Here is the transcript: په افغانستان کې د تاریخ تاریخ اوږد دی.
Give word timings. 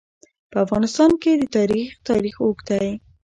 په 0.51 0.57
افغانستان 0.65 1.11
کې 1.21 1.31
د 1.39 1.43
تاریخ 1.57 1.87
تاریخ 2.09 2.35
اوږد 2.43 2.67
دی. 2.81 2.89